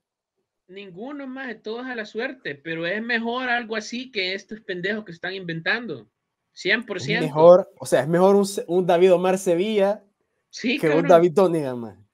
[0.67, 5.05] Ninguno más, de todos a la suerte, pero es mejor algo así que estos pendejos
[5.05, 6.09] que están inventando.
[6.55, 7.15] 100%.
[7.15, 10.05] Es mejor, o sea, es mejor un, un David Omar Sevilla
[10.51, 11.09] sí, que un cabrón.
[11.09, 12.09] David Donigan, man.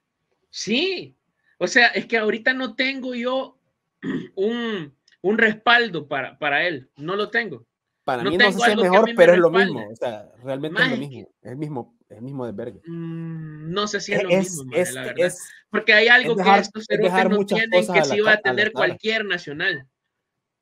[0.49, 1.15] Sí,
[1.59, 3.57] o sea, es que ahorita no tengo yo
[4.35, 7.65] un, un respaldo para, para él, no lo tengo.
[8.03, 9.87] Para No mí no sé si es a mejor, me pero es lo mismo.
[9.89, 11.29] O sea, realmente Más es lo mismo.
[11.41, 12.79] Es el mismo, es el mismo de verga.
[12.85, 15.25] Mm, no sé si es, Es, lo mismo, maje, es- la verdad.
[15.27, 18.37] es- Porque hay algo dejar- que estos cerotes no tienen que a sí va a
[18.41, 18.73] tener azar.
[18.73, 19.87] cualquier nacional.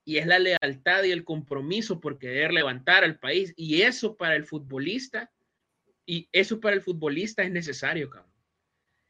[0.06, 3.54] Y es la lealtad y el compromiso por querer levantar al país.
[3.56, 5.32] Y eso para el futbolista,
[6.06, 8.32] y eso para el futbolista es necesario, cabrón.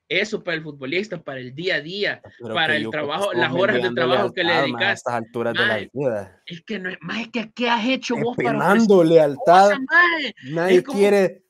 [0.10, 2.22] Eso para el futbolista, para el día a día.
[2.40, 4.98] pero para el trabajo, las horas de trabajo que le man, A dedicas.
[4.98, 6.42] estas alturas de la vida.
[6.48, 9.72] Es que no es más que ¿qué has hecho vos para lealtad.
[10.46, 11.44] Nadie Es como- quiere.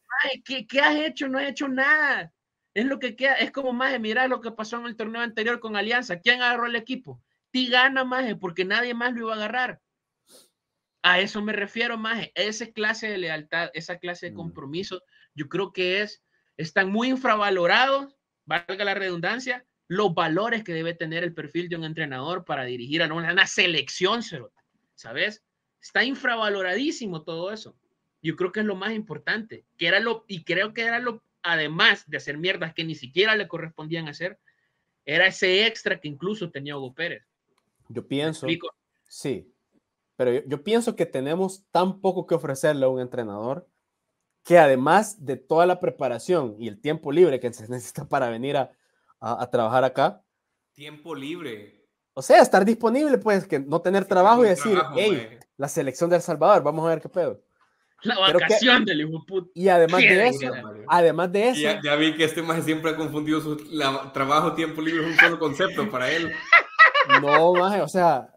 [0.43, 1.30] ¿qué, qué has hecho?
[1.30, 2.34] No has hecho nada.
[2.74, 5.60] Es lo que queda, es como más, mira lo que pasó en el torneo anterior
[5.62, 6.19] con Alianza.
[6.19, 7.22] ¿Quién agarró el equipo?
[7.52, 9.80] Tigana, más, porque nadie más lo iba a agarrar.
[11.02, 14.36] A eso me refiero, más, esa clase de lealtad, esa clase de Mm.
[14.36, 15.02] compromiso,
[15.34, 16.22] yo creo que es,
[16.58, 18.15] están muy infravalorados,
[18.50, 23.04] valga la redundancia, los valores que debe tener el perfil de un entrenador para dirigir
[23.04, 24.22] a una, una selección,
[24.96, 25.44] ¿sabes?
[25.80, 27.76] Está infravaloradísimo todo eso.
[28.22, 31.24] Yo creo que es lo más importante, que era lo, y creo que era lo,
[31.44, 34.40] además de hacer mierdas que ni siquiera le correspondían hacer,
[35.06, 37.24] era ese extra que incluso tenía Hugo Pérez.
[37.88, 38.48] Yo ¿Me pienso.
[39.08, 39.48] Sí,
[40.16, 43.68] pero yo, yo pienso que tenemos tan poco que ofrecerle a un entrenador
[44.43, 48.58] que además de toda la preparación y el tiempo libre que se necesita para venir
[48.58, 48.71] a,
[49.19, 50.23] a- a trabajar acá,
[50.73, 51.86] Tiempo libre.
[52.13, 56.10] o sea, estar disponible, pues, que no tener trabajo y decir, trabajo, hey, la selección
[56.10, 57.41] de El Salvador, vamos a ver qué pedo.
[58.04, 59.52] La Pero que- vacación del hijo de puta.
[59.54, 60.52] Y además de eso,
[60.88, 64.54] además de eso, Ya, ya vi que este más siempre ha confundido su la- trabajo,
[64.54, 66.32] tiempo libre, es un solo concepto para él.
[67.21, 68.34] no, maje, o sea,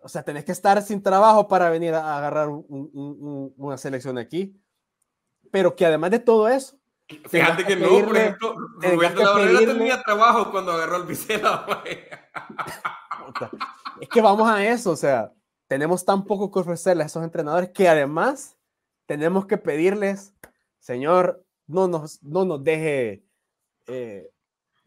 [0.00, 3.54] o sea, tenés que estar sin trabajo para venir a, a agarrar un- un- un-
[3.56, 4.56] una selección aquí,
[5.50, 6.76] pero que además de todo eso,
[7.30, 10.02] Fíjate que que no, por pedirle- ejemplo, tengas Rubén de que la Barrera pedirle- tenía
[10.02, 11.82] trabajo cuando agarró al Vicela.
[14.00, 15.32] Es que vamos a eso, o sea,
[15.66, 18.56] tenemos tan poco que ofrecerles a esos entrenadores que además
[19.06, 20.34] tenemos que pedirles,
[20.78, 23.24] señor, no nos, no nos deje
[23.86, 24.30] eh,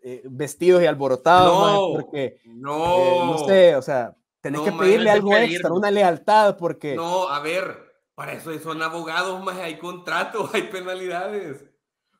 [0.01, 4.71] eh, vestidos y alborotados, No, porque no, eh, no sé, o sea, tenés No, que
[4.71, 7.90] pedirle algo extra, una lealtad, porque no, a ver,
[8.21, 11.65] para eso son abogados, más hay contratos, hay penalidades.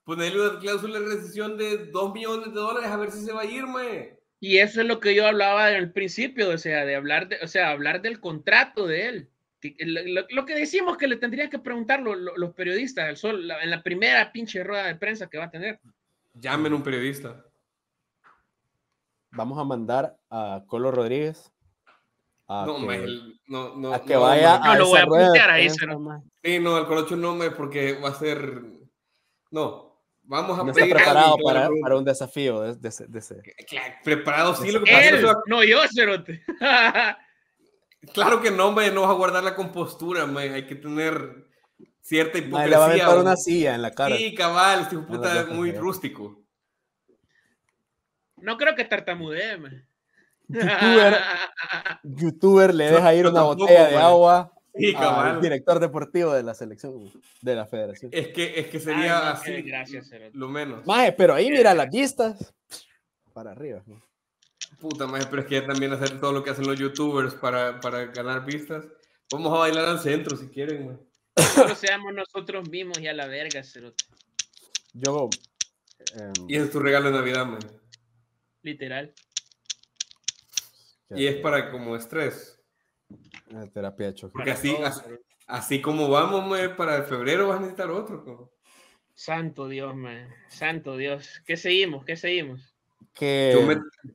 [0.04, 3.42] Ponerle una cláusula de rescisión de 2 millones de dólares a ver si se va
[3.42, 4.20] a ir, mae.
[4.40, 7.48] Y eso es lo que yo hablaba al principio, o sea, de hablar de, o
[7.48, 9.30] sea, hablar del contrato de él.
[9.78, 13.18] Lo, lo- lo que decimos que le tendrían que preguntar lo- lo- los periodistas al
[13.18, 15.80] sol la- en la primera pinche rueda de prensa que va a tener.
[16.34, 17.46] Llamen a un periodista.
[19.30, 21.52] vamos a mandar a Colo Rodríguez
[22.52, 24.70] a No, que, mae, el- no, no, a que no, vaya mae.
[24.70, 25.70] a Yo lo voy a putear ahí.
[25.70, 28.62] Sí, no, al Colocho no, mae, porque va a ser.
[29.52, 33.20] No, vamos a no está pedir a preparado para, para un desafío de, de de
[33.20, 36.44] ese- Claro, preparado sí, lo que pasa es no yo, Cerote.
[38.14, 41.46] Claro que no, mae, no vas a guardar la compostura, mae, hay que tener
[42.02, 42.68] cierta hipocresía.
[42.68, 44.18] le va a aventar una silla en la cara.
[44.18, 46.42] Sí, cabal, este puta es muy rústico.
[48.38, 49.88] No creo que tartamudee, man.
[50.52, 51.18] Youtuber,
[52.04, 57.12] youtuber le deja ir una botella de agua Sí, al director deportivo de la selección
[57.42, 58.10] de la federación.
[58.14, 60.32] Es que, es que Ay, sería qué así, Cerote.
[60.38, 60.86] lo menos.
[60.86, 62.54] Maje, pero ahí mira las vistas
[63.34, 63.84] para arriba.
[63.86, 64.02] ¿no?
[64.80, 68.06] Puta madre, pero es que también hacer todo lo que hacen los youtubers para, para
[68.06, 68.86] ganar vistas.
[69.30, 70.98] Vamos a bailar al centro si quieren, mae.
[71.54, 74.06] Solo seamos nosotros mismos y a la verga, Cerote.
[74.94, 75.30] Yo.
[76.48, 77.60] Y es tu regalo de Navidad, man.
[78.62, 79.14] Literal.
[81.15, 82.60] Y es para como estrés.
[83.74, 84.34] terapia de choque.
[84.34, 84.76] Porque así,
[85.47, 88.52] así, como vamos, man, para el febrero vas a necesitar otro.
[89.13, 90.30] Santo Dios, man.
[90.50, 91.41] Santo Dios.
[91.45, 92.06] ¿Qué seguimos?
[92.06, 92.74] ¿Qué seguimos?
[93.13, 93.54] Que...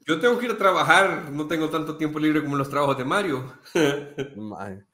[0.06, 1.30] Yo, tengo que ir a trabajar.
[1.30, 3.58] No tengo tanto tiempo libre como los trabajos de Mario.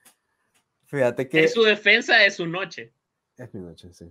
[0.86, 1.44] Fíjate que...
[1.44, 2.92] Es su defensa, es su noche.
[3.42, 4.05] Es mi noche, sí.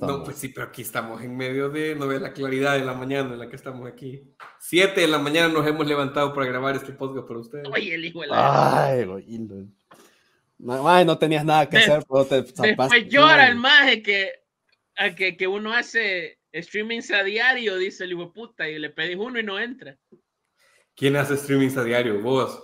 [0.00, 2.92] No, pues sí, pero aquí estamos en medio de, no ves la claridad de la
[2.92, 4.34] mañana en la que estamos aquí.
[4.58, 7.66] Siete de la mañana nos hemos levantado para grabar este podcast para ustedes.
[7.72, 8.86] Oye, el hijo de la...
[8.86, 9.06] Ay,
[10.58, 14.32] no, no tenías nada que hacer, pero te Después llora el maje que,
[14.96, 19.16] a que, que uno hace streamings a diario, dice el hijo puta, y le pedís
[19.16, 19.96] uno y no entra.
[20.94, 22.20] ¿Quién hace streamings a diario?
[22.20, 22.62] ¿Vos?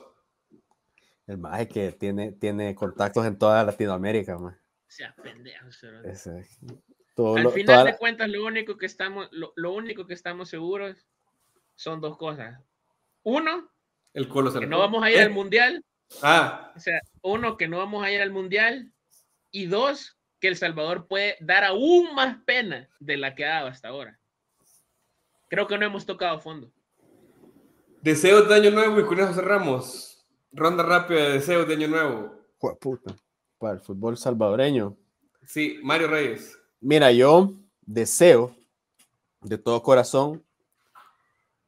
[1.27, 4.59] El maje que tiene, tiene contactos en toda Latinoamérica, man.
[4.87, 5.67] Sea pendejo,
[7.37, 11.07] Al final de cuentas, lo único que estamos, lo, único que estamos seguros
[11.75, 12.61] son dos cosas.
[13.23, 13.71] Uno,
[14.13, 15.31] el que no vamos a ir al ¿Eh?
[15.31, 15.85] mundial.
[16.23, 16.73] Ah.
[16.77, 18.93] O sea, uno, que no vamos a ir al mundial.
[19.51, 23.69] Y dos, que El Salvador puede dar aún más pena de la que ha dado
[23.69, 24.21] hasta ahora.
[25.49, 26.73] Creo que no hemos tocado fondo.
[28.03, 30.27] Deseos de año nuevo y con eso cerramos.
[30.53, 32.39] Ronda rápida de deseos de año nuevo.
[32.81, 33.17] puta.
[33.65, 34.95] Para el fútbol salvadoreño.
[35.47, 36.59] Sí, Mario Reyes.
[36.83, 37.51] Mira, yo
[37.81, 38.55] deseo
[39.41, 40.45] de todo corazón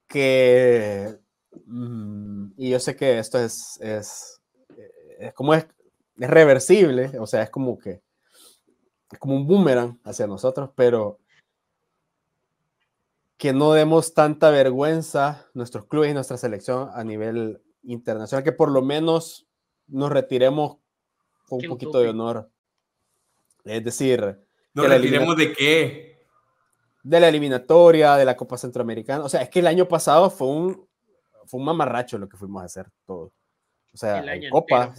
[0.07, 1.19] que,
[1.65, 4.43] mm, y yo sé que esto es, es,
[5.19, 5.67] es como es,
[6.19, 8.03] es, reversible, o sea, es como que,
[9.11, 11.19] es como un boomerang hacia nosotros, pero
[13.39, 18.71] que no demos tanta vergüenza nuestros clubes y nuestra selección a nivel internacional, que por
[18.71, 19.49] lo menos
[19.89, 20.77] nos retiremos
[21.47, 22.51] con un poquito de honor.
[23.65, 26.27] Es decir, ¿Nos retiremos de qué?
[27.03, 29.25] De la eliminatoria, de la Copa Centroamericana.
[29.25, 30.87] O sea, es que el año pasado fue un,
[31.47, 33.33] fue un mamarracho lo que fuimos a hacer todos.
[33.95, 34.93] O sea, en Copa.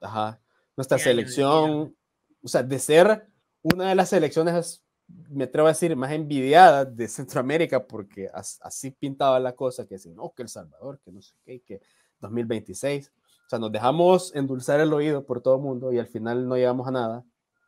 [0.00, 0.40] Ajá.
[0.76, 1.94] Nuestra selección,
[2.42, 3.28] o sea, de ser
[3.62, 4.82] una de las selecciones,
[5.28, 10.10] me atrevo a decir, más envidiadas de Centroamérica, porque así pintaba la cosa, que si
[10.10, 11.80] no, que El Salvador, que no sé qué, que
[12.18, 13.12] 2026.
[13.50, 16.54] O sea, nos dejamos endulzar el oído por todo el mundo y al final no
[16.54, 17.24] llegamos a nada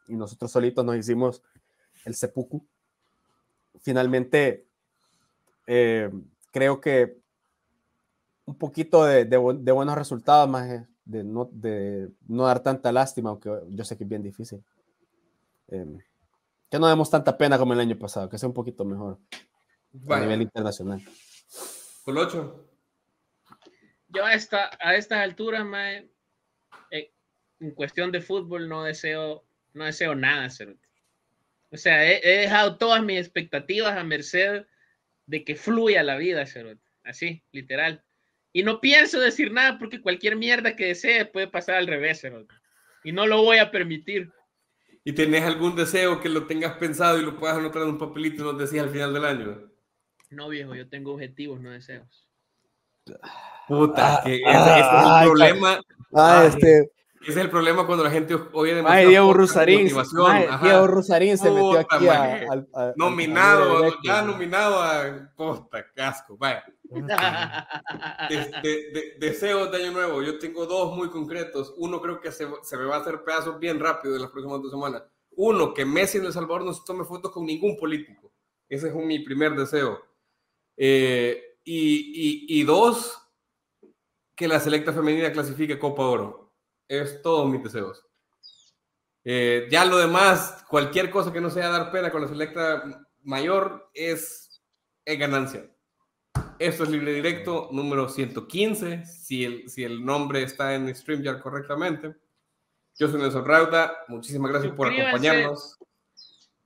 [0.06, 1.42] y nosotros solitos nos hicimos
[2.04, 2.64] el seppuku.
[3.80, 4.64] Finalmente,
[5.66, 6.08] eh,
[6.52, 7.18] creo que
[8.44, 13.50] un poquito de, de, buenos resultados, más de no, de no dar tanta lástima, aunque
[13.70, 14.62] yo sé que es bien difícil.
[15.66, 15.98] Eh,
[16.70, 19.18] que no demos tanta pena como el año pasado, que sea un poquito mejor
[20.10, 21.02] a nivel internacional.
[22.04, 22.68] Con ocho.
[24.14, 25.66] Yo a, esta, a estas alturas,
[26.90, 27.10] eh,
[27.60, 29.44] en cuestión de fútbol, no deseo
[29.74, 30.48] no deseo nada,
[31.70, 34.66] O sea, he, dejado todas mis expectativas a merced
[35.26, 36.44] de que fluya la vida,
[37.04, 38.02] Así, literal.
[38.52, 42.26] Y no pienso decir nada porque cualquier mierda que desee puede pasar al revés,
[43.02, 44.30] Y no lo voy a permitir.
[45.04, 48.42] ¿Y tenés algún deseo que lo tengas pensado y lo puedas anotar en un papelito
[48.42, 49.72] y nos decís al final del año?
[50.30, 52.28] No, viejo, yo tengo objetivos, no deseos.
[53.68, 55.80] Puta, que ese, es el problema.
[56.14, 59.08] Ah, este, ese es el problema cuando la gente oye demasiado.
[59.08, 59.88] Diego Rusarín.
[60.62, 66.36] Diego Rusarín se metió aquí a, Nominado, ya nominado a Costa, casco.
[66.36, 66.64] Vaya.
[68.28, 70.22] de, deseos de año nuevo.
[70.22, 71.72] Yo tengo dos muy concretos.
[71.78, 74.60] Uno creo que se, se me va a hacer pedazos bien rápido en las próximas
[74.60, 75.04] dos semanas.
[75.36, 78.32] Uno, que Messi en El Salvador no se tome fotos con ningún político.
[78.68, 80.00] Ese es mi primer deseo.
[80.76, 83.18] Eh, y, y, y dos,
[84.34, 86.52] que la selecta femenina clasifique Copa Oro
[86.88, 88.04] es todos mis deseos.
[89.24, 93.90] Eh, ya lo demás, cualquier cosa que no sea dar pena con la selecta mayor
[93.94, 94.62] es,
[95.06, 95.70] ganancia.
[96.58, 102.16] Esto es Libre Directo número 115, si el, si el nombre está en StreamYard correctamente.
[102.98, 105.78] Yo soy Nelson Rauda, muchísimas gracias por acompañarnos.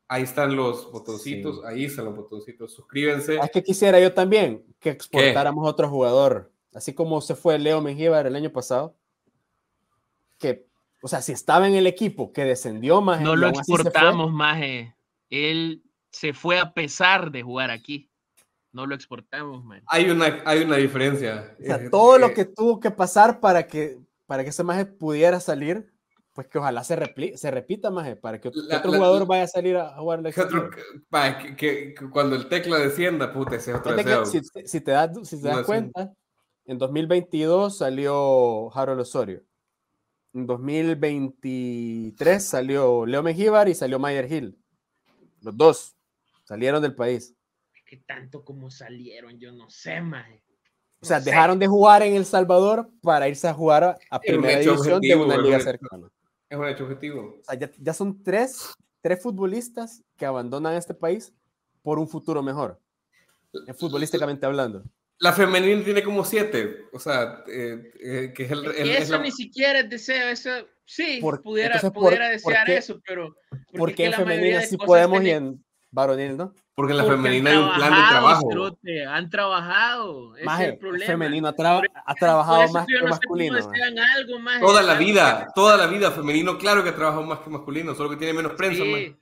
[0.08, 3.38] Ahí están los botoncitos, ahí están los botoncitos, suscríbanse.
[3.38, 8.26] Es que quisiera yo también que exportáramos otro jugador, así como se fue Leo Mengíbar
[8.26, 8.96] el año pasado
[10.38, 10.66] que,
[11.02, 13.20] o sea, si estaba en el equipo que descendió más.
[13.20, 14.62] No lo exportamos más.
[15.30, 18.10] Él se fue a pesar de jugar aquí.
[18.72, 19.82] No lo exportamos, man.
[19.86, 21.56] Hay una, hay una diferencia.
[21.58, 24.62] O sea, eh, todo lo eh, que tuvo que pasar para que, para que ese
[24.62, 25.92] maje pudiera salir,
[26.36, 26.96] pues que ojalá se,
[27.34, 31.94] se repita, maje, para que, otro jugador vaya a salir a, jugar la que, que,
[32.10, 36.12] cuando el tecla descienda, puta, ese otro si, si, te das, si te das cuenta,
[36.66, 39.42] en 2022 salió Harold Osorio.
[40.34, 44.58] En 2023 salió Leo Mengíbar y salió Mayer Hill.
[45.40, 45.96] Los dos.
[46.44, 47.34] Salieron del país.
[47.86, 50.44] Que tanto como salieron, yo no sé, maje.
[51.00, 55.00] O sea, dejaron de jugar en El Salvador para irse a jugar a, primera división
[55.00, 56.08] de una liga cercana.
[56.48, 57.38] Es un hecho objetivo.
[57.40, 61.32] O sea, ya, ya, son tres, tres futbolistas que abandonan este país
[61.82, 62.80] por un futuro mejor,
[63.76, 64.84] futbolísticamente hablando.
[65.18, 68.66] La femenina tiene como siete, o sea, eh, eh, que es el...
[68.66, 70.50] el eso ni siquiera es deseo, eso
[70.84, 73.34] sí, pudiera, pudiera desear eso, pero...
[73.72, 76.54] Porque, en femenina sí podemos y en varonil, ¿no?
[76.74, 78.78] Porque en la femenina hay un plan de trabajo.
[79.08, 81.06] han trabajado, ese es el problema.
[81.06, 81.54] femenino ha,
[82.04, 83.58] ha trabajado más que masculino.
[84.16, 87.50] Algo más toda la vida, toda la vida femenino, claro que ha trabajado más que
[87.50, 88.82] masculino, solo que tiene menos prensa.
[88.82, 89.16] Sí,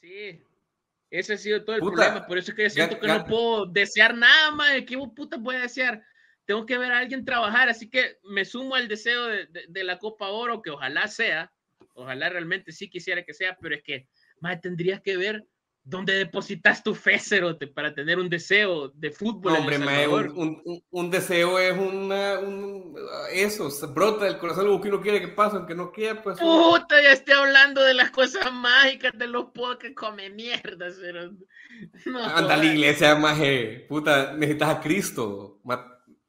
[0.00, 0.42] sí.
[1.10, 2.26] Ese ha sido todo el problema.
[2.26, 4.72] Por eso es que yo siento que no puedo desear nada más.
[4.84, 6.02] ¿Qué puta voy a desear?
[6.44, 7.68] Tengo que ver a alguien trabajar.
[7.68, 11.52] Así que me sumo al deseo de, de, la Copa Oro, que ojalá sea.
[11.92, 14.08] Ojalá realmente sí quisiera que sea, pero es que
[14.40, 15.46] más tendrías que ver
[15.84, 19.54] dónde depositas tu fe, Cerote, para tener un deseo de fútbol.
[19.54, 19.76] hombre,
[20.08, 22.96] un, un, un, deseo es una, un,
[23.30, 26.38] eso, brota del corazón algo que uno quiere que pase, aunque no quiera, pues.
[26.38, 31.44] Puta, ya estoy hablando de las cosas mágicas de los pobres que come mierda, Cerote.
[32.06, 33.84] Anda a la iglesia, maje.
[33.88, 35.60] Puta, necesitas a Cristo.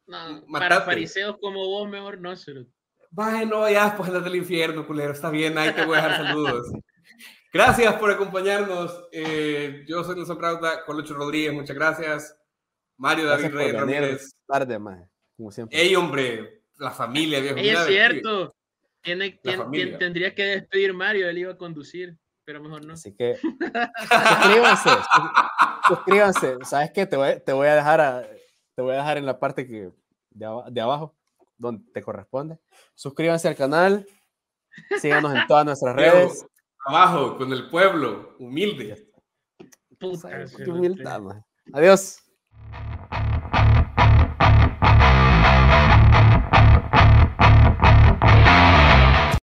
[0.05, 2.71] no, para fariseos como vos, mejor no, Cerote.
[3.09, 5.13] Vaya, no, ya, pues andate al infierno, culero.
[5.13, 6.67] Está bien, ahí te voy a dejar saludos.
[7.55, 9.07] Gracias por acompañarnos.
[9.13, 12.37] Eh, yo soy Nelson Prauta, Colucho Rodríguez, muchas gracias.
[12.97, 14.31] Mario David Reyes Ramírez.
[14.45, 15.79] Tarde más, como siempre.
[15.79, 17.57] Ey, hombre, la familia, viejo.
[17.57, 18.53] Ey, es cierto.
[19.01, 19.39] Tiene,
[19.97, 22.95] tendría que despedir Mario, él iba a conducir, pero mejor no.
[22.95, 24.89] Así que suscríbanse,
[25.87, 26.57] suscríbanse.
[26.65, 27.05] ¿Sabes qué?
[27.05, 28.29] Te voy, te voy, a dejar
[28.75, 29.91] te voy a dejar en la parte que
[30.31, 31.15] de, de abajo,
[31.57, 32.59] donde te corresponde.
[32.95, 34.05] Suscríbanse al canal,
[34.99, 36.45] síganos en todas nuestras redes
[36.85, 39.11] trabajo, con el pueblo, humilde.
[39.99, 41.21] Qué humildad.
[41.73, 42.21] Adiós.